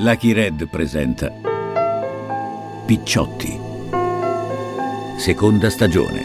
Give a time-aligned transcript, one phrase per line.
[0.00, 1.28] Lucky Red presenta
[2.86, 3.58] Picciotti.
[5.16, 6.22] Seconda stagione.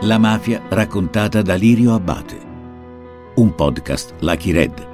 [0.00, 2.40] La mafia raccontata da Lirio Abbate.
[3.36, 4.88] Un podcast Lucky Red,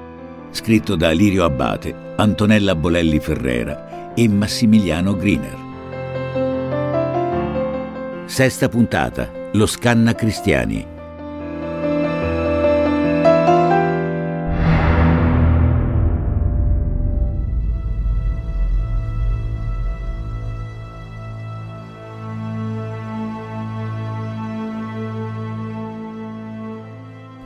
[0.51, 5.57] scritto da Lirio Abbate, Antonella Bolelli Ferrera e Massimiliano Griner.
[8.27, 10.85] Sesta puntata lo scanna Cristiani.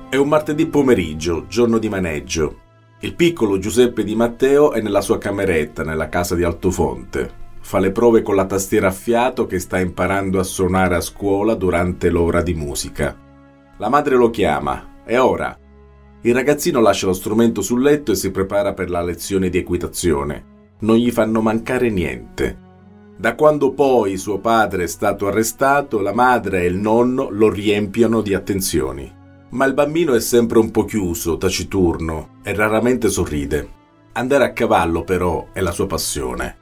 [0.10, 2.60] È un martedì pomeriggio, giorno di maneggio.
[3.00, 7.92] Il piccolo Giuseppe Di Matteo è nella sua cameretta, nella casa di Altofonte fa le
[7.92, 12.42] prove con la tastiera a fiato che sta imparando a suonare a scuola durante l'ora
[12.42, 13.18] di musica.
[13.78, 15.02] La madre lo chiama.
[15.06, 15.58] È ora.
[16.22, 20.52] Il ragazzino lascia lo strumento sul letto e si prepara per la lezione di equitazione.
[20.80, 22.60] Non gli fanno mancare niente.
[23.18, 28.22] Da quando poi suo padre è stato arrestato, la madre e il nonno lo riempiono
[28.22, 29.10] di attenzioni.
[29.52, 33.70] Ma il bambino è sempre un po' chiuso, taciturno e raramente sorride.
[34.14, 36.58] Andare a cavallo, però, è la sua passione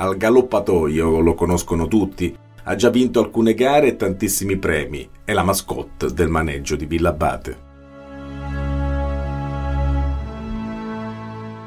[0.00, 2.34] al galoppatoio, lo conoscono tutti,
[2.64, 7.10] ha già vinto alcune gare e tantissimi premi, è la mascotte del maneggio di Villa
[7.10, 7.68] Abate.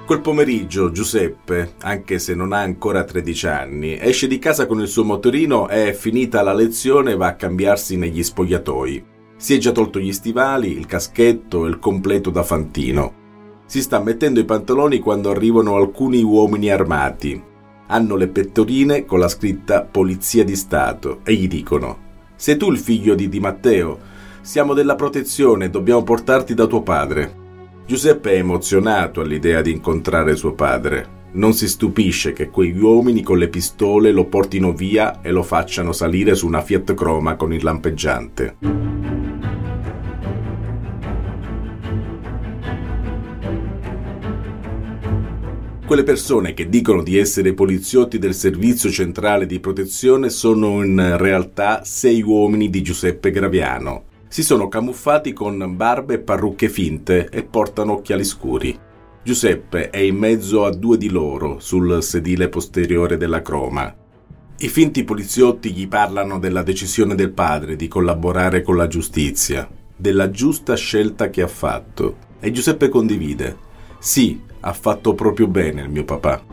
[0.08, 4.88] Quel pomeriggio Giuseppe, anche se non ha ancora 13 anni, esce di casa con il
[4.88, 9.06] suo motorino e, finita la lezione, va a cambiarsi negli spogliatoi.
[9.38, 13.22] Si è già tolto gli stivali, il caschetto e il completo da fantino.
[13.68, 17.52] Si sta mettendo i pantaloni quando arrivano alcuni uomini armati,
[17.94, 22.80] hanno le pettorine con la scritta Polizia di Stato e gli dicono Sei tu il
[22.80, 24.12] figlio di Di Matteo?
[24.42, 27.42] Siamo della protezione, dobbiamo portarti da tuo padre.
[27.86, 31.22] Giuseppe è emozionato all'idea di incontrare suo padre.
[31.34, 35.94] Non si stupisce che quegli uomini con le pistole lo portino via e lo facciano
[35.94, 38.93] salire su una Fiat Croma con il lampeggiante.
[45.94, 51.84] Quelle persone che dicono di essere poliziotti del Servizio Centrale di Protezione sono in realtà
[51.84, 54.06] sei uomini di Giuseppe Graviano.
[54.28, 58.76] Si sono camuffati con barbe e parrucche finte e portano occhiali scuri.
[59.24, 63.96] Giuseppe è in mezzo a due di loro sul sedile posteriore della croma.
[64.58, 70.32] I finti poliziotti gli parlano della decisione del padre di collaborare con la giustizia, della
[70.32, 72.18] giusta scelta che ha fatto.
[72.40, 73.58] E Giuseppe condivide.
[74.00, 76.44] Sì, ha fatto proprio bene il mio papà.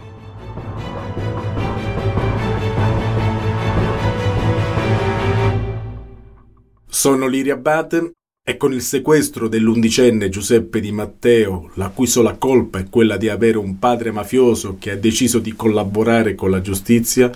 [6.87, 8.13] Sono Liria Abate
[8.43, 13.29] e con il sequestro dell'undicenne Giuseppe Di Matteo, la cui sola colpa è quella di
[13.29, 17.31] avere un padre mafioso che ha deciso di collaborare con la giustizia,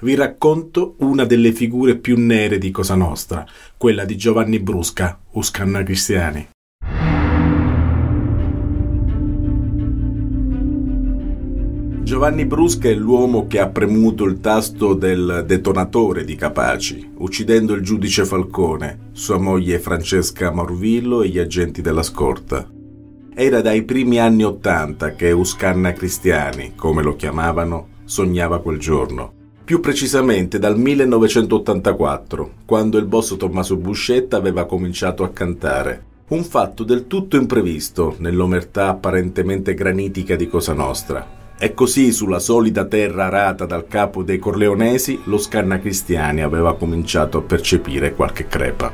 [0.00, 3.46] vi racconto una delle figure più nere di Cosa Nostra,
[3.76, 6.48] quella di Giovanni Brusca, Uscanna Cristiani.
[12.08, 17.82] Giovanni Brusca è l'uomo che ha premuto il tasto del detonatore di Capaci, uccidendo il
[17.82, 22.66] giudice Falcone, sua moglie Francesca Morvillo e gli agenti della scorta.
[23.34, 29.30] Era dai primi anni Ottanta che Uscanna Cristiani, come lo chiamavano, sognava quel giorno.
[29.62, 36.04] Più precisamente dal 1984, quando il boss Tommaso Buscetta aveva cominciato a cantare.
[36.28, 42.84] Un fatto del tutto imprevisto nell'omertà apparentemente granitica di Cosa Nostra, e così sulla solida
[42.84, 48.92] terra arata dal capo dei Corleonesi lo Scanna Cristiani aveva cominciato a percepire qualche crepa.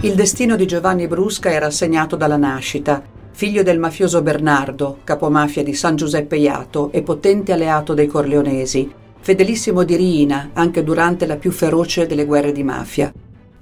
[0.00, 5.72] Il destino di Giovanni Brusca era segnato dalla nascita, figlio del mafioso Bernardo, capomafia di
[5.72, 11.50] San Giuseppe Iato e potente alleato dei Corleonesi, fedelissimo di Riina anche durante la più
[11.52, 13.10] feroce delle guerre di mafia.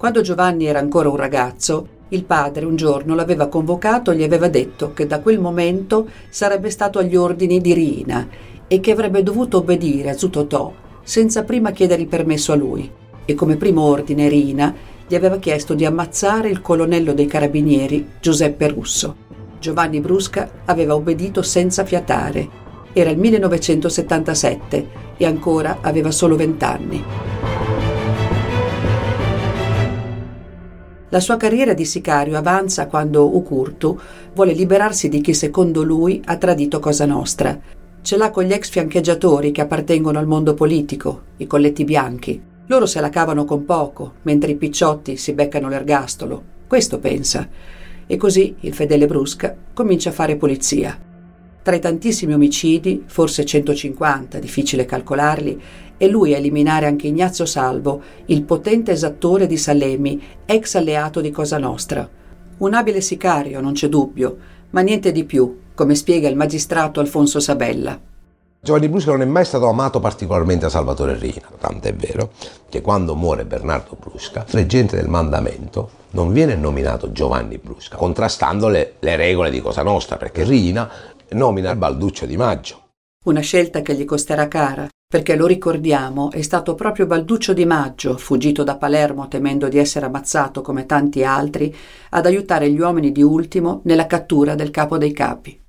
[0.03, 4.49] Quando Giovanni era ancora un ragazzo, il padre un giorno l'aveva convocato e gli aveva
[4.49, 8.27] detto che da quel momento sarebbe stato agli ordini di Rina
[8.67, 10.73] e che avrebbe dovuto obbedire a Zutotò
[11.03, 12.91] senza prima chiedere il permesso a lui.
[13.23, 14.75] E come primo ordine Rina
[15.07, 19.15] gli aveva chiesto di ammazzare il colonnello dei carabinieri Giuseppe Russo.
[19.57, 22.49] Giovanni Brusca aveva obbedito senza fiatare.
[22.91, 27.62] Era il 1977 e ancora aveva solo vent'anni.
[31.13, 33.95] La sua carriera di sicario avanza quando Ucurtu
[34.33, 37.55] vuole liberarsi di chi secondo lui ha tradito Cosa Nostra.
[38.01, 42.41] Ce l'ha con gli ex fiancheggiatori che appartengono al mondo politico, i colletti bianchi.
[42.65, 46.41] Loro se la cavano con poco, mentre i picciotti si beccano l'ergastolo.
[46.65, 47.47] Questo pensa.
[48.07, 50.99] E così il fedele Brusca comincia a fare polizia.
[51.61, 55.61] Tra i tantissimi omicidi, forse 150, difficile calcolarli,
[55.97, 61.31] è lui a eliminare anche Ignazio Salvo, il potente esattore di Salemi, ex alleato di
[61.31, 62.07] Cosa Nostra.
[62.57, 64.37] Un abile sicario, non c'è dubbio,
[64.71, 67.99] ma niente di più, come spiega il magistrato Alfonso Sabella.
[68.63, 72.31] Giovanni Brusca non è mai stato amato particolarmente da Salvatore Rina, tant'è vero
[72.69, 78.93] che quando muore Bernardo Brusca, reggente del mandamento, non viene nominato Giovanni Brusca, contrastando le,
[78.99, 80.89] le regole di Cosa Nostra, perché Rina
[81.31, 82.81] nomina Balduccio di Maggio.
[83.25, 88.17] Una scelta che gli costerà cara, perché lo ricordiamo, è stato proprio Balduccio di Maggio,
[88.17, 91.71] fuggito da Palermo temendo di essere ammazzato come tanti altri,
[92.09, 95.61] ad aiutare gli uomini di Ultimo nella cattura del capo dei capi.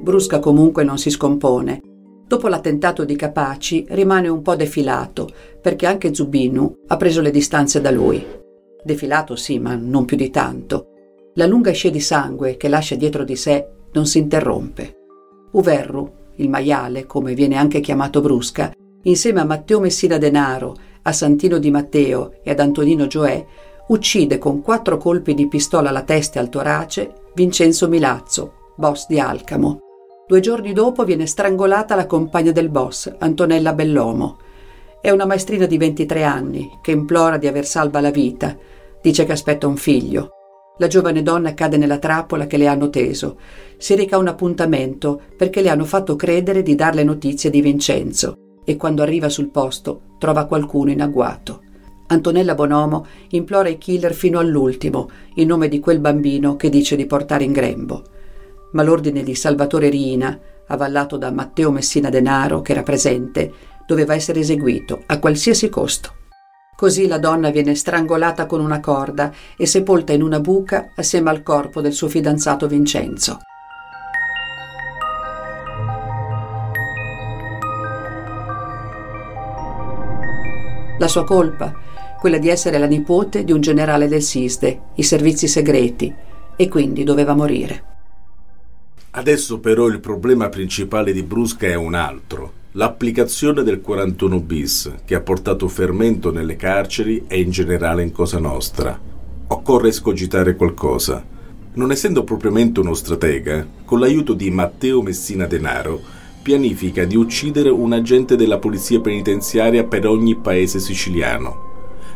[0.00, 1.82] Brusca comunque non si scompone.
[2.26, 5.28] Dopo l'attentato di Capaci rimane un po' defilato,
[5.60, 8.24] perché anche Zubinu ha preso le distanze da lui.
[8.82, 10.87] Defilato sì, ma non più di tanto.
[11.38, 14.96] La lunga scia di sangue che lascia dietro di sé non si interrompe.
[15.52, 18.72] Uverru, il maiale, come viene anche chiamato Brusca,
[19.04, 23.46] insieme a Matteo Messina Denaro, a Santino Di Matteo e ad Antonino Gioè,
[23.86, 29.20] uccide con quattro colpi di pistola alla testa e al torace Vincenzo Milazzo, boss di
[29.20, 29.78] Alcamo.
[30.26, 34.38] Due giorni dopo viene strangolata la compagna del boss, Antonella Bellomo.
[35.00, 38.56] È una maestrina di 23 anni che implora di aver salva la vita.
[39.00, 40.32] Dice che aspetta un figlio.
[40.78, 43.38] La giovane donna cade nella trappola che le hanno teso.
[43.76, 48.36] Si reca a un appuntamento perché le hanno fatto credere di darle notizie di Vincenzo
[48.64, 51.62] e quando arriva sul posto trova qualcuno in agguato.
[52.08, 57.06] Antonella Bonomo implora i killer fino all'ultimo in nome di quel bambino che dice di
[57.06, 58.16] portare in grembo
[58.72, 63.52] ma l'ordine di Salvatore Rina, avallato da Matteo Messina Denaro, che era presente,
[63.86, 66.16] doveva essere eseguito a qualsiasi costo.
[66.78, 71.42] Così la donna viene strangolata con una corda e sepolta in una buca assieme al
[71.42, 73.40] corpo del suo fidanzato Vincenzo.
[81.00, 81.74] La sua colpa,
[82.20, 86.14] quella di essere la nipote di un generale del SISDE, i servizi segreti,
[86.54, 87.82] e quindi doveva morire.
[89.10, 95.14] Adesso però il problema principale di Brusca è un altro, l'applicazione del 41 bis che
[95.14, 98.98] ha portato fermento nelle carceri e in generale in Cosa Nostra.
[99.46, 101.24] Occorre scogitare qualcosa.
[101.74, 106.00] Non essendo propriamente uno stratega, con l'aiuto di Matteo Messina Denaro,
[106.42, 111.66] pianifica di uccidere un agente della polizia penitenziaria per ogni paese siciliano.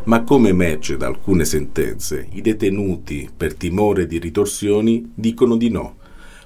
[0.04, 6.00] Ma come emerge da alcune sentenze, i detenuti, per timore di ritorsioni, dicono di no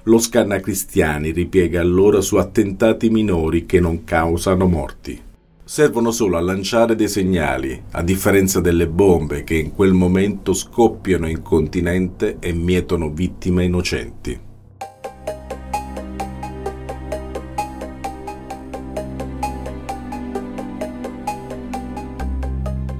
[0.07, 5.21] lo scannacristiani ripiega allora su attentati minori che non causano morti.
[5.65, 11.27] Servono solo a lanciare dei segnali, a differenza delle bombe che in quel momento scoppiano
[11.27, 14.39] in continente e mietono vittime innocenti.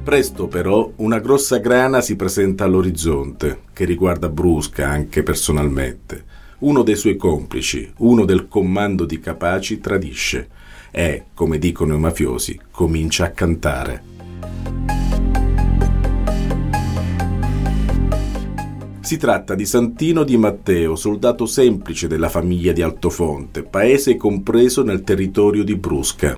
[0.03, 6.95] Presto però una grossa grana si presenta all'orizzonte, che riguarda Brusca anche personalmente uno dei
[6.95, 10.49] suoi complici, uno del comando di Capaci, tradisce
[10.89, 14.03] e, come dicono i mafiosi, comincia a cantare.
[19.01, 25.03] Si tratta di Santino di Matteo, soldato semplice della famiglia di Altofonte, paese compreso nel
[25.03, 26.35] territorio di Brusca.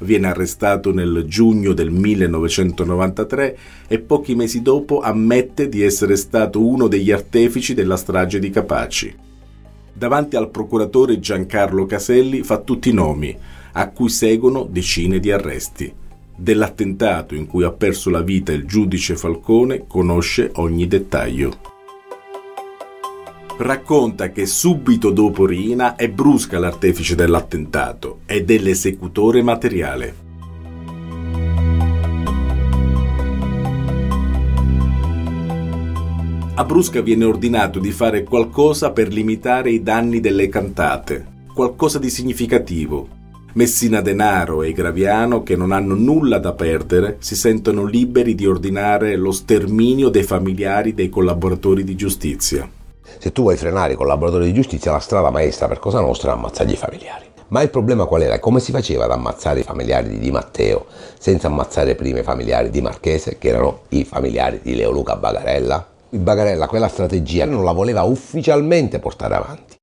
[0.00, 6.86] Viene arrestato nel giugno del 1993 e pochi mesi dopo ammette di essere stato uno
[6.86, 9.16] degli artefici della strage di Capaci
[9.94, 13.34] davanti al procuratore Giancarlo Caselli fa tutti i nomi,
[13.72, 15.92] a cui seguono decine di arresti.
[16.36, 21.72] Dell'attentato in cui ha perso la vita il giudice Falcone conosce ogni dettaglio.
[23.56, 30.23] Racconta che subito dopo Rina è Brusca l'artefice dell'attentato e dell'esecutore materiale.
[36.56, 42.08] A Brusca viene ordinato di fare qualcosa per limitare i danni delle cantate, qualcosa di
[42.08, 43.08] significativo.
[43.54, 49.16] Messina Denaro e Graviano, che non hanno nulla da perdere, si sentono liberi di ordinare
[49.16, 52.70] lo sterminio dei familiari dei collaboratori di giustizia.
[53.18, 56.34] Se tu vuoi frenare i collaboratori di giustizia, la strada maestra per Cosa Nostra è
[56.34, 57.24] ammazzare i familiari.
[57.48, 58.38] Ma il problema qual era?
[58.38, 60.86] Come si faceva ad ammazzare i familiari di Di Matteo
[61.18, 65.88] senza ammazzare prima i familiari di Marchese, che erano i familiari di Leoluca Bagarella?
[66.18, 69.76] Bagarella quella strategia non la voleva ufficialmente portare avanti.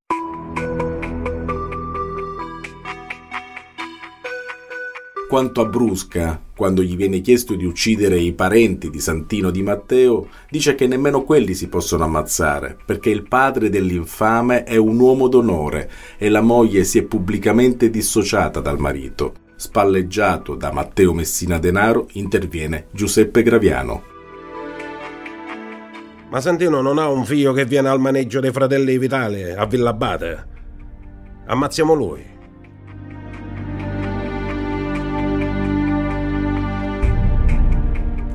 [5.31, 10.27] Quanto a Brusca, quando gli viene chiesto di uccidere i parenti di Santino di Matteo,
[10.49, 15.89] dice che nemmeno quelli si possono ammazzare, perché il padre dell'infame è un uomo d'onore
[16.17, 19.35] e la moglie si è pubblicamente dissociata dal marito.
[19.55, 24.10] Spalleggiato da Matteo Messina Denaro, interviene Giuseppe Graviano.
[26.31, 30.47] Ma Santino non ha un figlio che viene al maneggio dei fratelli Vitali a Villabate?
[31.45, 32.23] Ammazziamo lui.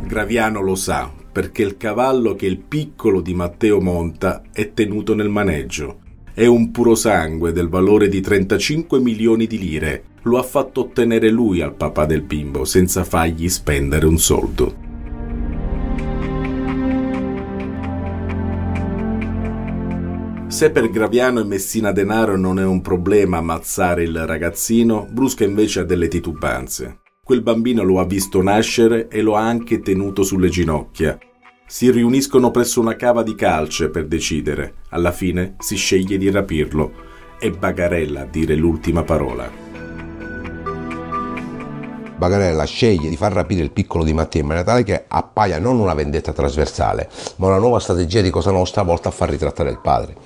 [0.06, 5.30] Graviano lo sa, perché il cavallo che il piccolo di Matteo monta è tenuto nel
[5.30, 6.00] maneggio.
[6.34, 10.02] È un puro sangue del valore di 35 milioni di lire.
[10.24, 14.84] Lo ha fatto ottenere lui al papà del bimbo senza fargli spendere un soldo.
[20.56, 25.80] Se per Graviano e Messina Denaro non è un problema ammazzare il ragazzino, Brusca invece
[25.80, 27.00] ha delle titubanze.
[27.22, 31.18] Quel bambino lo ha visto nascere e lo ha anche tenuto sulle ginocchia.
[31.66, 34.76] Si riuniscono presso una cava di calce per decidere.
[34.88, 36.90] Alla fine si sceglie di rapirlo.
[37.38, 39.66] È Bagarella a dire l'ultima parola.
[42.16, 45.78] Bagarella sceglie di far rapire il piccolo di Matteo in maniera tale che appaia non
[45.78, 49.80] una vendetta trasversale, ma una nuova strategia di Cosa Nostra volta a far ritrattare il
[49.80, 50.16] padre.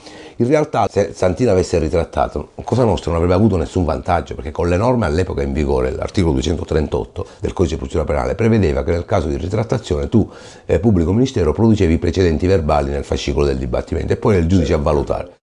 [0.40, 3.11] In realtà, se Santino avesse ritrattato, Cosa Nostra?
[3.11, 7.52] Non avrebbe avuto nessun vantaggio, perché con le norme all'epoca in vigore, l'articolo 238 del
[7.52, 10.26] codice di procedura penale, prevedeva che nel caso di ritrattazione tu,
[10.64, 14.73] eh, pubblico ministero, producevi i precedenti verbali nel fascicolo del dibattimento e poi il giudice
[14.73, 15.35] a valutare.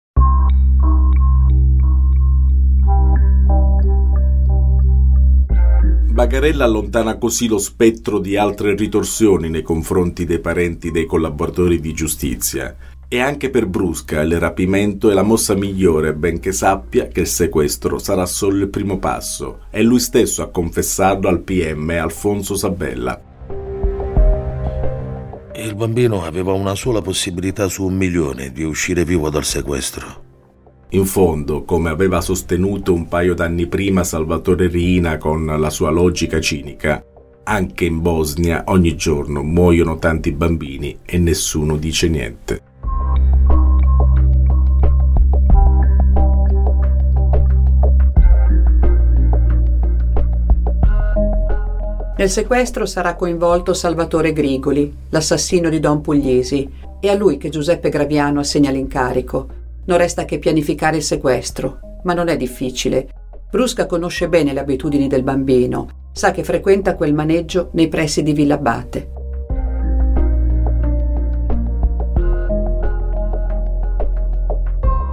[6.12, 11.94] Bagarella allontana così lo spettro di altre ritorsioni nei confronti dei parenti dei collaboratori di
[11.94, 12.76] giustizia
[13.10, 18.00] e anche per Brusca il rapimento è la mossa migliore, benché sappia che il sequestro
[18.00, 19.60] sarà solo il primo passo.
[19.70, 23.22] È lui stesso a confessarlo al PM Alfonso Sabella.
[25.56, 30.26] Il bambino aveva una sola possibilità su un milione di uscire vivo dal sequestro.
[30.92, 36.40] In fondo, come aveva sostenuto un paio d'anni prima Salvatore Rina con la sua logica
[36.40, 37.04] cinica,
[37.44, 42.67] anche in Bosnia ogni giorno muoiono tanti bambini e nessuno dice niente.
[52.18, 56.68] Nel sequestro sarà coinvolto Salvatore Grigoli, l'assassino di Don Pugliesi,
[57.00, 59.48] e a lui che Giuseppe Graviano assegna l'incarico.
[59.86, 63.08] Non resta che pianificare il sequestro, ma non è difficile.
[63.52, 68.34] Brusca conosce bene le abitudini del bambino, sa che frequenta quel maneggio nei pressi di
[68.34, 69.17] Villa Abate.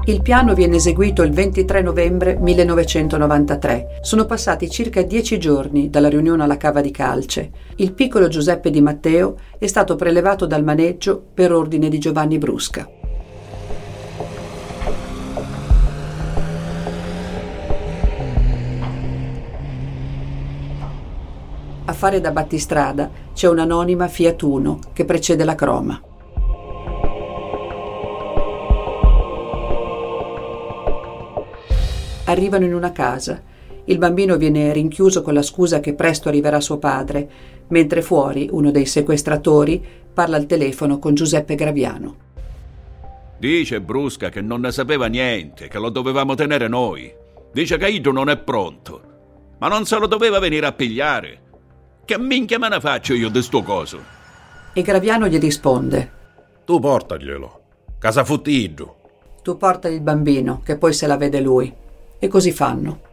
[0.06, 4.00] Il piano viene eseguito il 23 novembre 1993.
[4.02, 7.50] Sono passati circa dieci giorni dalla riunione alla cava di calce.
[7.76, 12.86] Il piccolo Giuseppe Di Matteo è stato prelevato dal maneggio per ordine di Giovanni Brusca.
[21.86, 25.98] A fare da battistrada c'è un'anonima Fiat Uno che precede la croma.
[32.34, 33.40] Arrivano in una casa.
[33.84, 37.28] Il bambino viene rinchiuso con la scusa che presto arriverà suo padre,
[37.68, 39.80] mentre fuori uno dei sequestratori
[40.12, 42.16] parla al telefono con Giuseppe Graviano.
[43.38, 47.12] Dice Brusca che non ne sapeva niente, che lo dovevamo tenere noi.
[47.52, 49.02] Dice che Ido non è pronto.
[49.58, 51.40] Ma non se lo doveva venire a pigliare.
[52.04, 54.00] Che minchia me ne faccio io di sto coso?
[54.72, 56.10] E Graviano gli risponde:
[56.64, 57.60] Tu portaglielo.
[57.96, 58.96] Casa Futtiggio.
[59.40, 61.82] Tu porta il bambino, che poi se la vede lui.
[62.18, 63.12] E così fanno.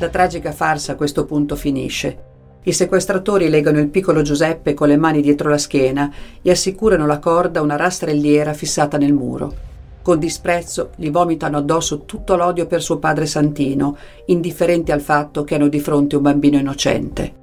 [0.00, 2.28] La tragica farsa a questo punto finisce.
[2.62, 7.18] I sequestratori legano il piccolo Giuseppe con le mani dietro la schiena e assicurano la
[7.18, 9.68] corda a una rastrelliera fissata nel muro.
[10.02, 15.56] Con disprezzo gli vomitano addosso tutto l'odio per suo padre Santino, indifferenti al fatto che
[15.56, 17.34] hanno di fronte un bambino innocente.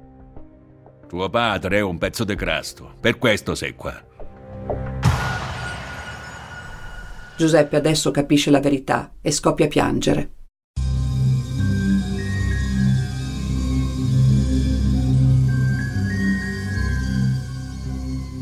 [1.06, 4.02] Tuo padre è un pezzo di crasto, per questo sei qua.
[7.36, 10.30] Giuseppe adesso capisce la verità e scoppia a piangere.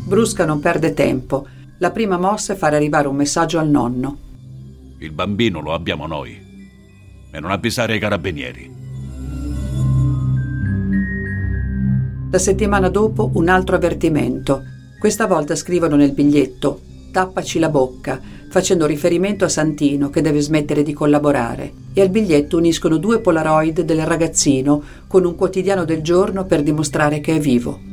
[0.07, 1.47] Brusca non perde tempo.
[1.79, 4.19] La prima mossa è fare arrivare un messaggio al nonno.
[4.99, 6.45] Il bambino lo abbiamo noi.
[7.31, 8.75] E non avvisare i carabinieri.
[12.31, 14.63] La settimana dopo un altro avvertimento.
[14.99, 16.81] Questa volta scrivono nel biglietto
[17.17, 21.73] Tappaci la bocca, facendo riferimento a Santino che deve smettere di collaborare.
[21.93, 27.21] E al biglietto uniscono due polaroid del ragazzino con un quotidiano del giorno per dimostrare
[27.21, 27.86] che è vivo.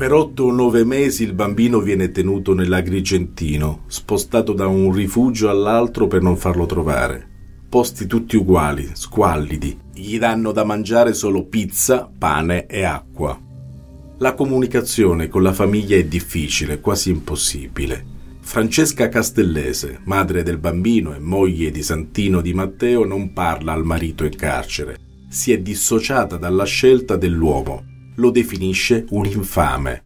[0.00, 6.06] Per otto o nove mesi il bambino viene tenuto nell'Agrigentino, spostato da un rifugio all'altro
[6.06, 7.28] per non farlo trovare.
[7.68, 9.78] Posti tutti uguali, squallidi.
[9.92, 13.38] Gli danno da mangiare solo pizza, pane e acqua.
[14.20, 18.02] La comunicazione con la famiglia è difficile, quasi impossibile.
[18.40, 24.24] Francesca Castellese, madre del bambino e moglie di Santino Di Matteo, non parla al marito
[24.24, 24.96] in carcere.
[25.28, 27.89] Si è dissociata dalla scelta dell'uomo
[28.20, 30.04] lo definisce un infame.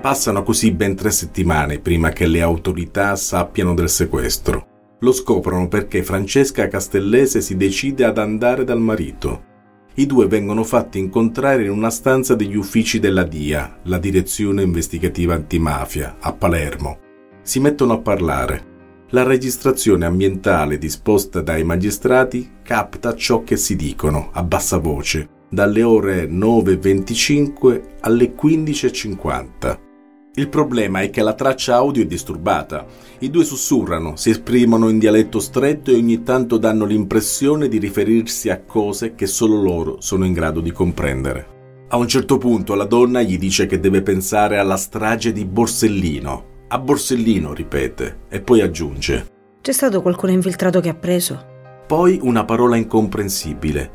[0.00, 4.66] Passano così ben tre settimane prima che le autorità sappiano del sequestro.
[4.98, 9.50] Lo scoprono perché Francesca Castellese si decide ad andare dal marito.
[9.94, 15.34] I due vengono fatti incontrare in una stanza degli uffici della DIA, la Direzione Investigativa
[15.34, 16.98] Antimafia, a Palermo.
[17.42, 18.70] Si mettono a parlare.
[19.10, 25.82] La registrazione ambientale disposta dai magistrati capta ciò che si dicono a bassa voce, dalle
[25.82, 29.91] ore 9.25 alle 15.50.
[30.34, 32.86] Il problema è che la traccia audio è disturbata.
[33.18, 38.48] I due sussurrano, si esprimono in dialetto stretto e ogni tanto danno l'impressione di riferirsi
[38.48, 41.84] a cose che solo loro sono in grado di comprendere.
[41.88, 46.44] A un certo punto la donna gli dice che deve pensare alla strage di Borsellino.
[46.68, 49.26] A Borsellino, ripete, e poi aggiunge.
[49.60, 51.44] C'è stato qualcuno infiltrato che ha preso?
[51.86, 53.90] Poi una parola incomprensibile,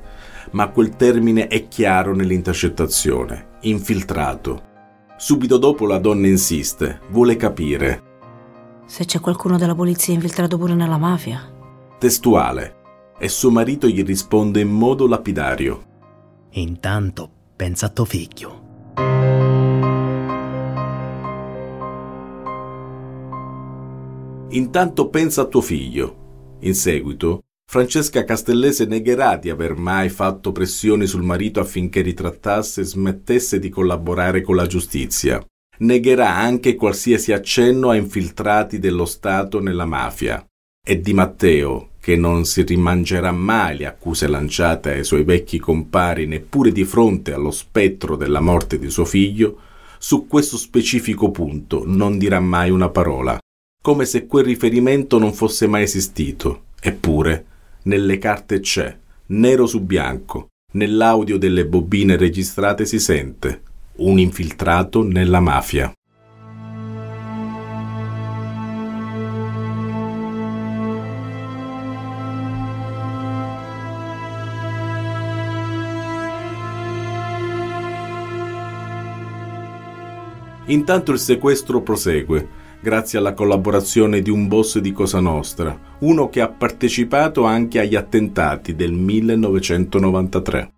[0.51, 3.55] ma quel termine è chiaro nell'intercettazione.
[3.61, 4.66] Infiltrato
[5.17, 8.03] Subito dopo la donna insiste, vuole capire.
[8.85, 11.41] Se c'è qualcuno della polizia infiltrato pure nella mafia.
[11.97, 12.75] Testuale.
[13.17, 15.85] E suo marito gli risponde in modo lapidario.
[16.51, 18.65] Intanto pensa a tuo figlio.
[24.49, 26.57] Intanto pensa a tuo figlio.
[26.59, 32.85] In seguito, Francesca Castellese negherà di aver mai fatto pressioni sul marito affinché ritrattasse e
[32.85, 35.45] smettesse di collaborare con la giustizia.
[35.79, 40.41] Negherà anche qualsiasi accenno a infiltrati dello Stato nella mafia.
[40.81, 46.25] E Di Matteo, che non si rimangerà mai le accuse lanciate ai suoi vecchi compari
[46.25, 49.59] neppure di fronte allo spettro della morte di suo figlio,
[49.97, 53.37] su questo specifico punto non dirà mai una parola,
[53.83, 56.61] come se quel riferimento non fosse mai esistito.
[56.79, 57.45] Eppure,
[57.87, 58.95] nelle carte c'è,
[59.27, 63.61] nero su bianco, nell'audio delle bobine registrate si sente,
[63.97, 65.91] un infiltrato nella mafia.
[80.65, 86.39] Intanto il sequestro prosegue grazie alla collaborazione di un boss di Cosa Nostra, uno che
[86.39, 90.71] ha partecipato anche agli attentati del 1993.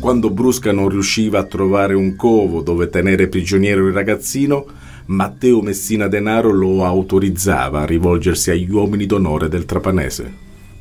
[0.00, 4.66] Quando Brusca non riusciva a trovare un covo dove tenere prigioniero il ragazzino,
[5.06, 10.32] Matteo Messina Denaro lo autorizzava a rivolgersi agli uomini d'onore del Trapanese.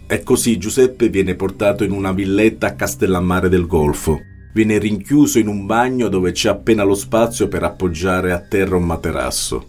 [0.07, 4.19] E così Giuseppe viene portato in una villetta a Castellammare del Golfo,
[4.53, 8.85] viene rinchiuso in un bagno dove c'è appena lo spazio per appoggiare a terra un
[8.85, 9.67] materasso.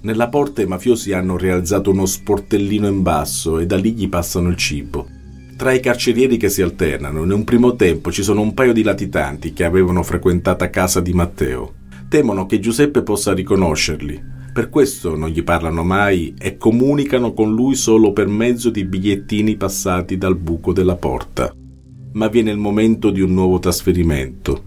[0.00, 4.48] Nella porta i mafiosi hanno realizzato uno sportellino in basso e da lì gli passano
[4.48, 5.06] il cibo.
[5.56, 8.82] Tra i carcerieri che si alternano, in un primo tempo ci sono un paio di
[8.82, 11.74] latitanti che avevano frequentata casa di Matteo.
[12.08, 14.30] Temono che Giuseppe possa riconoscerli.
[14.52, 19.56] Per questo non gli parlano mai e comunicano con lui solo per mezzo di bigliettini
[19.56, 21.54] passati dal buco della porta
[22.12, 24.62] ma viene il momento di un nuovo trasferimento.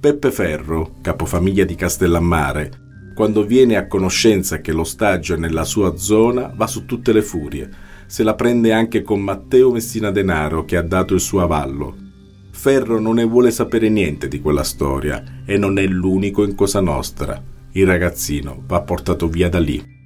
[0.00, 2.86] Peppe Ferro, capofamiglia di Castellammare,
[3.18, 7.68] quando viene a conoscenza che l'ostaggio è nella sua zona, va su tutte le furie.
[8.06, 11.96] Se la prende anche con Matteo Messina Denaro che ha dato il suo avallo.
[12.52, 16.80] Ferro non ne vuole sapere niente di quella storia e non è l'unico in Cosa
[16.80, 17.42] Nostra.
[17.72, 19.97] Il ragazzino va portato via da lì.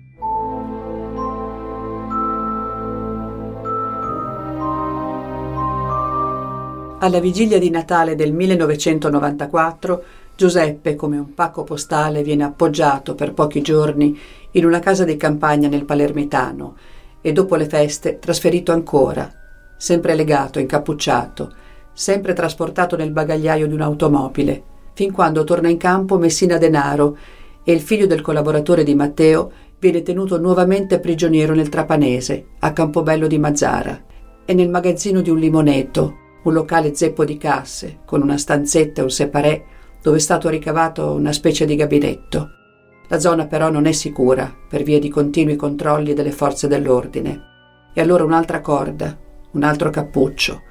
[7.03, 10.05] Alla vigilia di Natale del 1994,
[10.37, 14.17] Giuseppe, come un pacco postale, viene appoggiato per pochi giorni
[14.53, 16.77] in una casa di campagna nel Palermitano
[17.21, 19.29] e dopo le feste trasferito ancora,
[19.77, 21.53] sempre legato, incappucciato,
[21.93, 24.63] sempre trasportato nel bagagliaio di un'automobile,
[24.95, 27.17] fin quando torna in campo Messina Denaro
[27.65, 33.27] e il figlio del collaboratore di Matteo viene tenuto nuovamente prigioniero nel Trapanese, a Campobello
[33.27, 34.05] di Mazzara,
[34.45, 39.05] e nel magazzino di un limoneto, un locale zeppo di casse, con una stanzetta e
[39.05, 39.65] un separé
[40.03, 42.51] dove è stato ricavato una specie di gabinetto.
[43.09, 47.51] La zona però non è sicura per via di continui controlli delle forze dell'ordine.
[47.95, 49.17] E allora un'altra corda,
[49.53, 50.63] un altro cappuccio,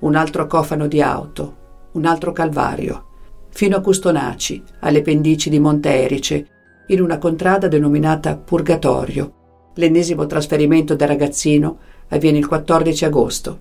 [0.00, 3.04] un altro cofano di auto, un altro calvario,
[3.48, 6.46] fino a Custonaci, alle pendici di Monte Erice,
[6.88, 9.70] in una contrada denominata Purgatorio.
[9.74, 13.60] L'ennesimo trasferimento del ragazzino avviene il 14 agosto.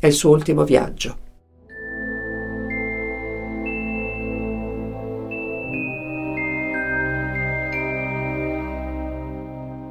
[0.00, 1.16] È il suo ultimo viaggio.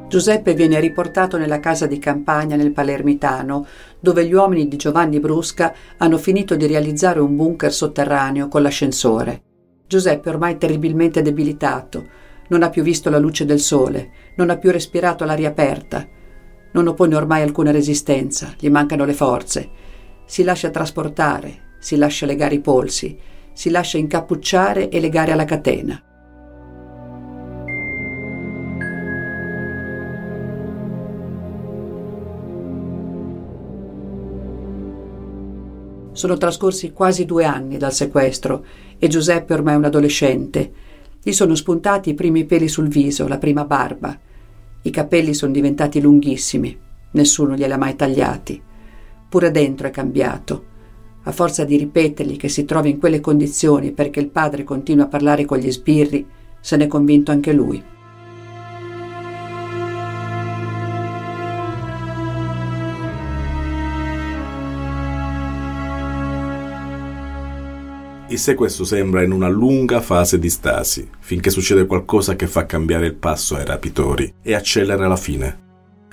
[0.08, 3.67] Giuseppe viene riportato nella casa di campagna nel Palermitano,
[4.00, 9.41] dove gli uomini di Giovanni Brusca hanno finito di realizzare un bunker sotterraneo con l'ascensore.
[9.86, 12.08] Giuseppe ormai terribilmente debilitato,
[12.48, 16.08] non ha più visto la luce del sole, non ha più respirato l'aria aperta,
[16.72, 19.70] non oppone ormai alcuna resistenza, gli mancano le forze.
[20.29, 23.17] Si lascia trasportare, si lascia legare i polsi,
[23.53, 26.01] si lascia incappucciare e legare alla catena.
[36.11, 38.65] Sono trascorsi quasi due anni dal sequestro
[38.99, 40.73] e Giuseppe ormai è un adolescente.
[41.23, 44.19] Gli sono spuntati i primi peli sul viso, la prima barba.
[44.81, 46.77] I capelli sono diventati lunghissimi,
[47.11, 48.66] nessuno glieli ha mai tagliati.
[49.29, 50.75] Pure dentro è cambiato.
[51.23, 55.09] A forza di ripetergli che si trova in quelle condizioni perché il padre continua a
[55.09, 56.25] parlare con gli sbirri,
[56.61, 57.83] se n'è convinto anche lui.
[68.29, 73.07] Il sequestro sembra in una lunga fase di stasi, finché succede qualcosa che fa cambiare
[73.07, 75.66] il passo ai rapitori e accelera la fine.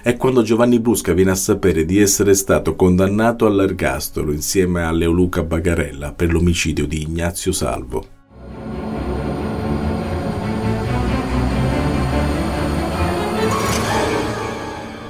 [0.04, 5.42] È quando Giovanni Brusca viene a sapere di essere stato condannato all'ergastolo insieme a Leoluca
[5.42, 8.04] Bagarella per l'omicidio di Ignazio Salvo.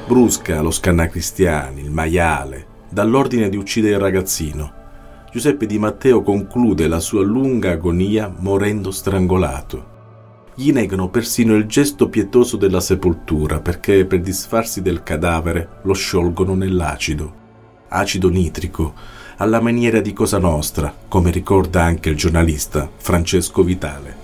[0.06, 4.74] Brusca, lo scannacristiani, il maiale, dall'ordine di uccidere il ragazzino
[5.32, 9.93] Giuseppe Di Matteo conclude la sua lunga agonia morendo strangolato.
[10.56, 16.54] Gli negano persino il gesto pietoso della sepoltura perché per disfarsi del cadavere lo sciolgono
[16.54, 17.42] nell'acido.
[17.88, 18.94] Acido nitrico,
[19.38, 24.22] alla maniera di Cosa Nostra, come ricorda anche il giornalista Francesco Vitale.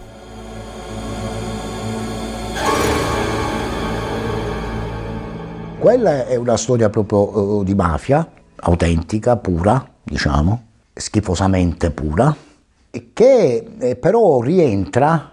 [5.81, 10.63] Quella è una storia proprio uh, di mafia, autentica, pura, diciamo,
[10.93, 12.33] schifosamente pura,
[13.13, 15.31] che eh, però rientra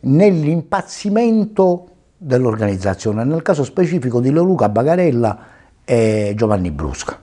[0.00, 1.86] nell'impazzimento
[2.16, 5.38] dell'organizzazione, nel caso specifico di Leoluca Bagarella
[5.84, 7.18] e Giovanni Brusca.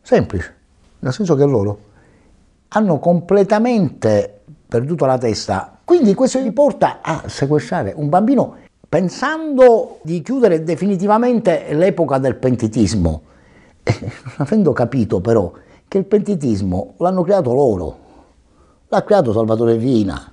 [0.00, 0.54] Semplice,
[1.00, 1.78] nel senso che loro
[2.68, 5.78] hanno completamente perduto la testa.
[5.84, 8.56] Quindi questo li porta a sequestrare un bambino
[8.88, 13.22] pensando di chiudere definitivamente l'epoca del pentitismo,
[14.38, 15.52] avendo capito però
[15.88, 17.98] che il pentitismo l'hanno creato loro,
[18.88, 20.28] l'ha creato Salvatore Vina,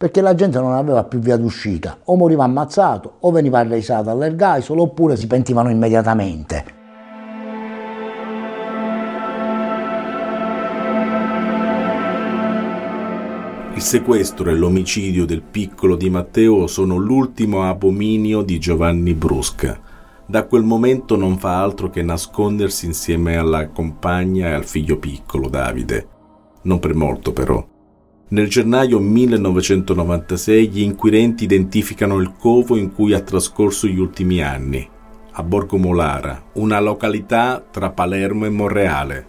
[0.00, 4.80] perché la gente non aveva più via d'uscita, o moriva ammazzato, o veniva arresato all'ergaiolo,
[4.80, 6.64] oppure si pentivano immediatamente.
[13.74, 19.78] Il sequestro e l'omicidio del piccolo di Matteo sono l'ultimo abominio di Giovanni Brusca
[20.24, 25.48] da quel momento non fa altro che nascondersi insieme alla compagna e al figlio piccolo,
[25.48, 26.06] Davide.
[26.62, 27.69] Non per molto però.
[28.32, 34.88] Nel gennaio 1996 gli inquirenti identificano il covo in cui ha trascorso gli ultimi anni,
[35.32, 39.28] a Borgo Molara, una località tra Palermo e Monreale.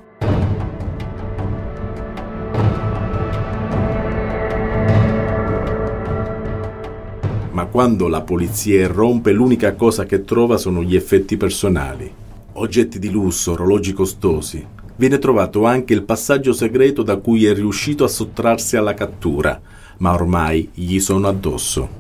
[7.52, 12.10] ma quando la polizia irrompe l'unica cosa che trova sono gli effetti personali.
[12.54, 14.66] Oggetti di lusso, orologi costosi.
[14.96, 19.60] Viene trovato anche il passaggio segreto da cui è riuscito a sottrarsi alla cattura,
[19.98, 22.00] ma ormai gli sono addosso.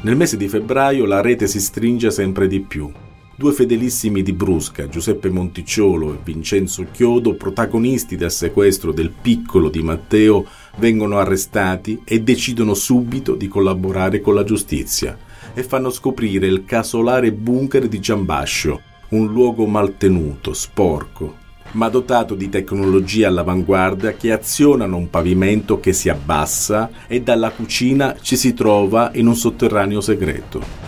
[0.00, 2.90] Nel mese di febbraio la rete si stringe sempre di più.
[3.36, 9.82] Due fedelissimi di Brusca, Giuseppe Monticciolo e Vincenzo Chiodo, protagonisti del sequestro del piccolo di
[9.82, 10.44] Matteo,
[10.78, 15.16] vengono arrestati e decidono subito di collaborare con la giustizia
[15.58, 21.34] e fanno scoprire il casolare bunker di Giambascio, un luogo maltenuto, sporco,
[21.72, 28.14] ma dotato di tecnologie all'avanguardia che azionano un pavimento che si abbassa e dalla cucina
[28.20, 30.87] ci si trova in un sotterraneo segreto.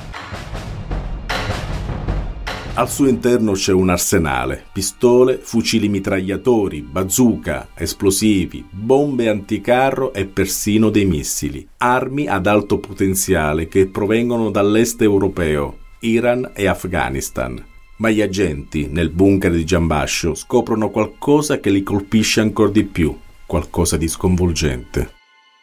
[2.75, 10.89] Al suo interno c'è un arsenale, pistole, fucili mitragliatori, bazooka, esplosivi, bombe anticarro e persino
[10.89, 17.63] dei missili, armi ad alto potenziale che provengono dall'est europeo, Iran e Afghanistan.
[17.97, 23.15] Ma gli agenti, nel bunker di Giambascio, scoprono qualcosa che li colpisce ancora di più,
[23.45, 25.11] qualcosa di sconvolgente.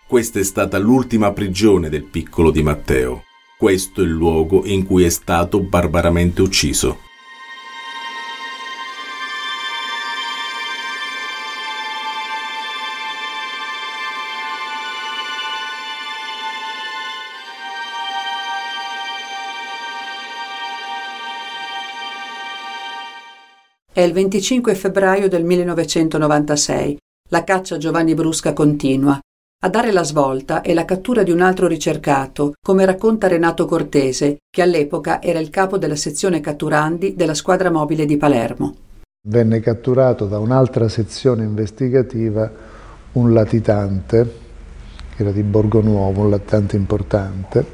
[0.05, 3.23] Questa è stata l'ultima prigione del piccolo di Matteo.
[3.59, 6.99] Questo è il luogo in cui è stato barbaramente ucciso.
[23.91, 26.99] È il 25 febbraio del 1996.
[27.29, 29.19] La caccia a Giovanni Brusca continua.
[29.59, 34.37] A dare la svolta è la cattura di un altro ricercato, come racconta Renato Cortese,
[34.51, 38.75] che all'epoca era il capo della sezione catturandi della squadra mobile di Palermo.
[39.27, 42.51] Venne catturato da un'altra sezione investigativa
[43.13, 44.31] un latitante,
[45.15, 47.65] che era di Borgo Nuovo, un latitante importante.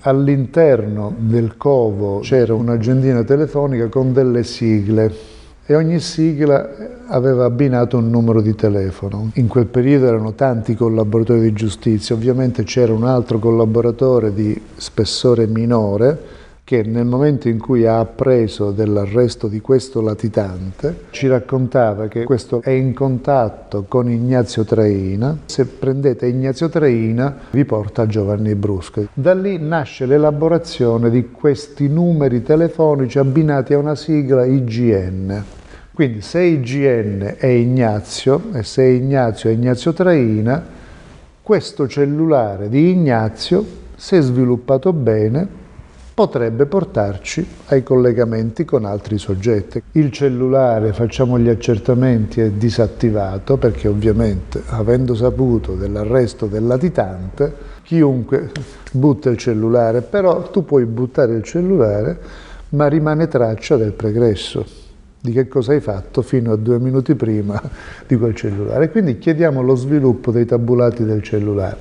[0.00, 5.40] All'interno del covo c'era un'agendina telefonica con delle sigle
[5.72, 6.68] e ogni sigla
[7.06, 9.30] aveva abbinato un numero di telefono.
[9.34, 15.46] In quel periodo erano tanti collaboratori di giustizia, ovviamente c'era un altro collaboratore di spessore
[15.46, 22.24] minore che nel momento in cui ha appreso dell'arresto di questo latitante ci raccontava che
[22.24, 28.54] questo è in contatto con Ignazio Traina, se prendete Ignazio Traina vi porta a Giovanni
[28.54, 29.02] Brusca.
[29.12, 35.60] Da lì nasce l'elaborazione di questi numeri telefonici abbinati a una sigla IGN.
[35.94, 40.64] Quindi se IGN è Ignazio e se Ignazio è Ignazio Traina,
[41.42, 43.62] questo cellulare di Ignazio,
[43.94, 45.46] se sviluppato bene,
[46.14, 49.82] potrebbe portarci ai collegamenti con altri soggetti.
[49.92, 58.50] Il cellulare, facciamo gli accertamenti, è disattivato perché ovviamente avendo saputo dell'arresto del latitante, chiunque
[58.92, 62.18] butta il cellulare, però tu puoi buttare il cellulare
[62.70, 64.81] ma rimane traccia del pregresso
[65.22, 67.60] di che cosa hai fatto fino a due minuti prima
[68.06, 68.90] di quel cellulare.
[68.90, 71.76] Quindi chiediamo lo sviluppo dei tabulati del cellulare.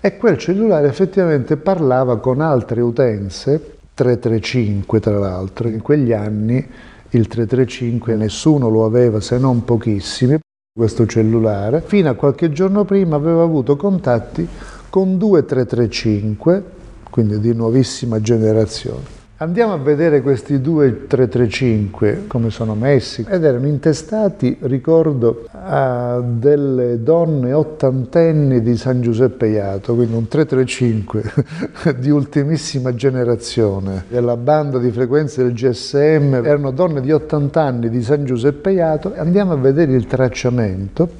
[0.00, 6.64] E quel cellulare effettivamente parlava con altre utenze, 335 tra l'altro, in quegli anni
[7.10, 10.38] il 335 nessuno lo aveva se non pochissimi,
[10.72, 14.46] questo cellulare, fino a qualche giorno prima aveva avuto contatti
[14.88, 16.62] con due 335,
[17.10, 19.15] quindi di nuovissima generazione.
[19.38, 27.02] Andiamo a vedere questi due 335 come sono messi ed erano intestati, ricordo, a delle
[27.02, 34.90] donne ottantenni di San Giuseppe Iato, quindi un 335 di ultimissima generazione della banda di
[34.90, 39.12] frequenze del GSM, erano donne di 80 anni di San Giuseppe Iato.
[39.18, 41.10] Andiamo a vedere il tracciamento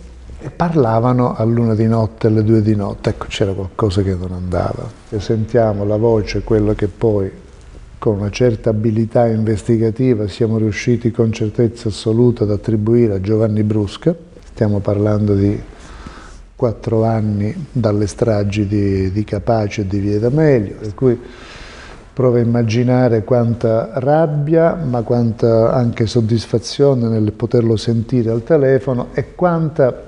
[0.41, 4.33] e parlavano a luna di notte, alle due di notte, ecco c'era qualcosa che non
[4.33, 4.89] andava.
[5.11, 7.45] E sentiamo la voce, quello che poi
[8.07, 14.15] con una certa abilità investigativa siamo riusciti con certezza assoluta ad attribuire a Giovanni Brusca,
[14.53, 15.61] stiamo parlando di
[16.55, 21.21] quattro anni dalle stragi di, di Capace e di Via D'Amelio, per cui
[22.13, 29.35] provo a immaginare quanta rabbia, ma quanta anche soddisfazione nel poterlo sentire al telefono e
[29.35, 30.05] quanta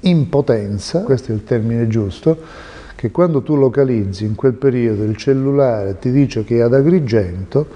[0.00, 2.69] impotenza, questo è il termine giusto,
[3.00, 7.66] che quando tu localizzi in quel periodo il cellulare ti dice che è ad Agrigento,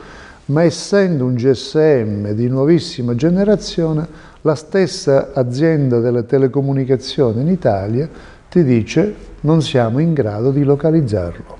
[0.47, 4.07] ma essendo un GSM di nuovissima generazione,
[4.43, 8.07] la stessa azienda delle telecomunicazioni in Italia
[8.51, 11.57] ti dice non siamo in grado di localizzarlo.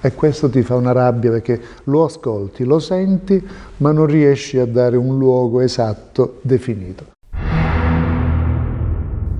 [0.00, 3.44] E questo ti fa una rabbia perché lo ascolti, lo senti,
[3.78, 7.17] ma non riesci a dare un luogo esatto, definito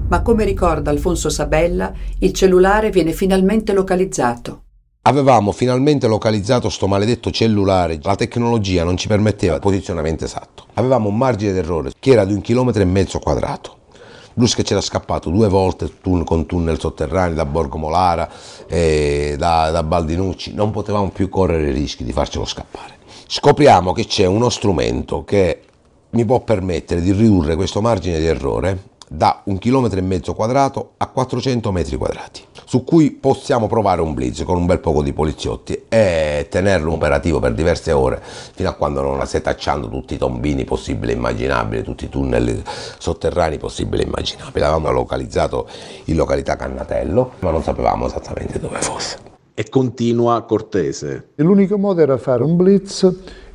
[0.09, 4.63] ma come ricorda Alfonso Sabella, il cellulare viene finalmente localizzato.
[5.03, 10.67] Avevamo finalmente localizzato sto maledetto cellulare, la tecnologia non ci permetteva il posizionamento esatto.
[10.75, 13.77] Avevamo un margine d'errore che era di un chilometro e mezzo quadrato.
[14.35, 15.91] Brusca c'era scappato due volte
[16.25, 18.29] con tunnel sotterranei da Borgo Molara
[18.67, 22.97] e da, da Baldinucci, non potevamo più correre i rischi di farcelo scappare.
[23.27, 25.63] Scopriamo che c'è uno strumento che
[26.11, 30.93] mi può permettere di ridurre questo margine di errore da un chilometro e mezzo quadrato
[30.99, 35.13] a 400 metri quadrati, su cui possiamo provare un blitz con un bel poco di
[35.13, 40.65] poliziotti e tenerlo operativo per diverse ore fino a quando non setacciando tutti i tombini
[40.65, 42.63] possibili e immaginabili, tutti i tunnel
[42.99, 44.65] sotterranei possibili e immaginabili.
[44.65, 45.69] Avevamo localizzato
[46.05, 49.19] in località Cannatello, ma non sapevamo esattamente dove fosse.
[49.55, 51.31] E continua Cortese.
[51.37, 53.11] L'unico modo era fare un blitz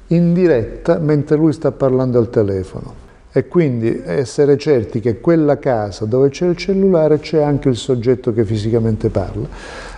[0.07, 3.02] in diretta mentre lui sta parlando al telefono
[3.35, 8.31] e quindi essere certi che quella casa dove c'è il cellulare c'è anche il soggetto
[8.31, 9.47] che fisicamente parla.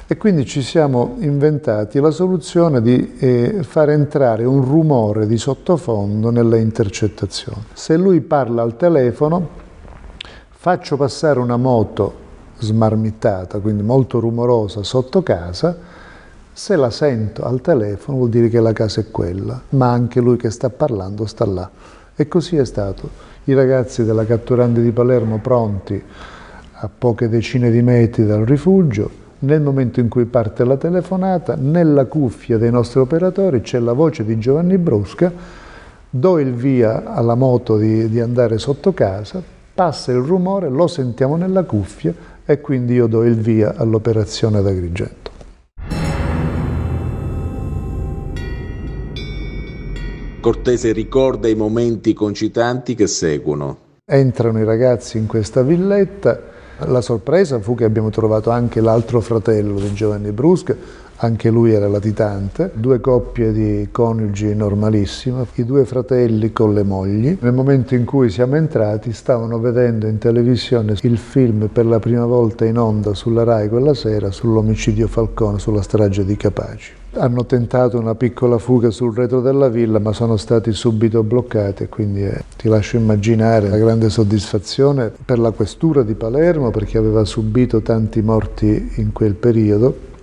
[0.07, 6.29] E quindi ci siamo inventati la soluzione di eh, far entrare un rumore di sottofondo
[6.29, 7.61] nelle intercettazioni.
[7.73, 9.49] Se lui parla al telefono,
[10.49, 12.23] faccio passare una moto
[12.59, 15.77] smarmittata, quindi molto rumorosa, sotto casa,
[16.53, 20.37] se la sento al telefono vuol dire che la casa è quella, ma anche lui
[20.37, 21.69] che sta parlando sta là.
[22.15, 23.09] E così è stato.
[23.45, 26.01] I ragazzi della catturante di Palermo pronti
[26.71, 32.05] a poche decine di metri dal rifugio, nel momento in cui parte la telefonata, nella
[32.05, 35.31] cuffia dei nostri operatori c'è la voce di Giovanni Brusca,
[36.09, 41.35] do il via alla moto di, di andare sotto casa, passa il rumore, lo sentiamo
[41.35, 42.13] nella cuffia
[42.45, 45.24] e quindi io do il via all'operazione ad Agrigento.
[50.45, 53.77] Cortese ricorda i momenti concitanti che seguono.
[54.05, 56.39] Entrano i ragazzi in questa villetta,
[56.81, 60.75] la sorpresa fu che abbiamo trovato anche l'altro fratello di Giovanni Brusca,
[61.17, 67.37] anche lui era latitante, due coppie di coniugi normalissime, i due fratelli con le mogli.
[67.39, 72.25] Nel momento in cui siamo entrati stavano vedendo in televisione il film per la prima
[72.25, 76.93] volta in onda sulla RAI quella sera sull'omicidio Falcone, sulla strage di Capaci.
[77.17, 81.87] Hanno tentato una piccola fuga sul retro della villa ma sono stati subito bloccati e
[81.87, 87.23] quindi eh, ti lascio immaginare la grande soddisfazione per la questura di Palermo perché aveva
[87.23, 90.13] subito tanti morti in quel periodo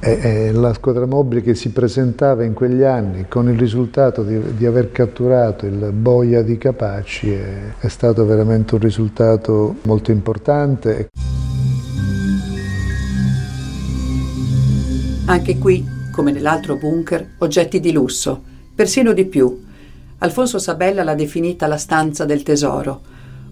[0.00, 4.66] e, la squadra mobile che si presentava in quegli anni con il risultato di, di
[4.66, 11.08] aver catturato il boia di Capaci è, è stato veramente un risultato molto importante.
[15.26, 18.42] Anche qui, come nell'altro bunker, oggetti di lusso,
[18.74, 19.66] persino di più.
[20.18, 23.00] Alfonso Sabella l'ha definita la stanza del tesoro.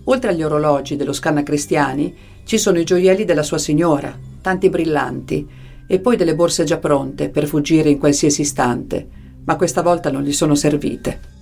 [0.04, 5.46] Oltre agli orologi dello Scanna Cristiani, ci sono i gioielli della sua signora, tanti brillanti,
[5.86, 9.08] e poi delle borse già pronte per fuggire in qualsiasi istante,
[9.44, 11.34] ma questa volta non gli sono servite.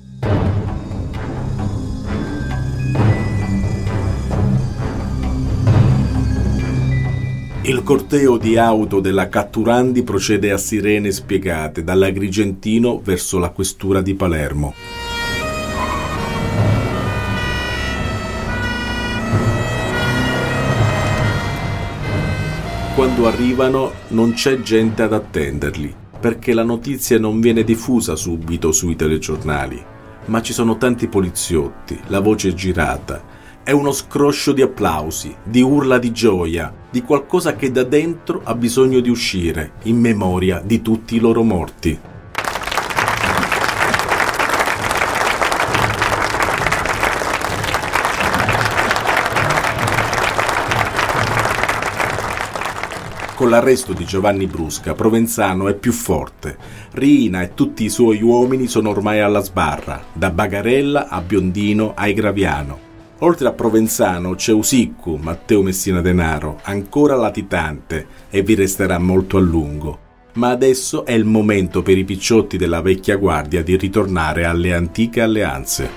[7.67, 14.15] Il corteo di auto della Catturandi procede a sirene spiegate dall'Agrigentino verso la questura di
[14.15, 14.75] Palermo.
[22.95, 28.95] Quando arrivano non c'è gente ad attenderli, perché la notizia non viene diffusa subito sui
[28.95, 29.85] telegiornali,
[30.27, 33.21] ma ci sono tanti poliziotti, la voce è girata,
[33.65, 38.55] è uno scroscio di applausi, di urla di gioia, di qualcosa che da dentro ha
[38.55, 41.99] bisogno di uscire, in memoria di tutti i loro morti.
[53.45, 56.57] Con l'arresto di Giovanni Brusca, Provenzano è più forte.
[56.93, 62.11] Rina e tutti i suoi uomini sono ormai alla sbarra, da Bagarella a Biondino a
[62.11, 62.79] Graviano.
[63.19, 69.41] Oltre a Provenzano c'è Usiccu, Matteo Messina Denaro, ancora latitante e vi resterà molto a
[69.41, 69.99] lungo.
[70.37, 75.21] Ma adesso è il momento per i picciotti della vecchia guardia di ritornare alle antiche
[75.21, 75.91] alleanze.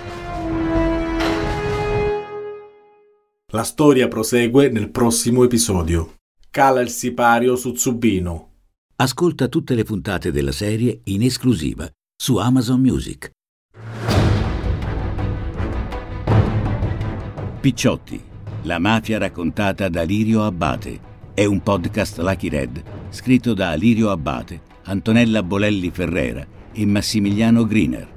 [3.54, 6.17] La storia prosegue nel prossimo episodio.
[6.50, 8.54] Cala il sipario su Zubino.
[8.96, 13.30] Ascolta tutte le puntate della serie in esclusiva su Amazon Music.
[17.60, 18.20] Picciotti,
[18.64, 21.00] la mafia raccontata da Lirio Abbate.
[21.36, 28.08] È un podcast Lucky Red scritto da Lirio Abbate, Antonella Bolelli Ferrera e Massimiliano Griner.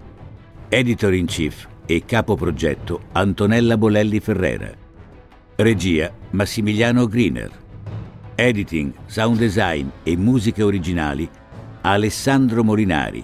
[0.69, 4.73] Editor in chief e capo progetto Antonella Bolelli Ferrera.
[5.57, 7.69] Regia Massimiliano Griner.
[8.41, 11.29] Editing, sound design e musiche originali
[11.83, 13.23] Alessandro Molinari.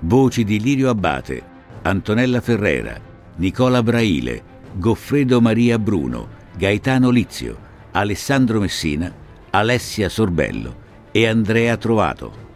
[0.00, 1.42] Voci di Lirio Abbate,
[1.80, 3.00] Antonella Ferrera,
[3.36, 4.42] Nicola Braile,
[4.74, 7.56] Goffredo Maria Bruno, Gaetano Lizio,
[7.92, 9.10] Alessandro Messina,
[9.48, 10.76] Alessia Sorbello
[11.12, 12.49] e Andrea Trovato.